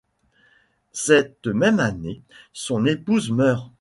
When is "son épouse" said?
2.53-3.29